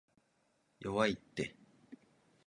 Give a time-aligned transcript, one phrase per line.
[0.79, 1.55] 弱いって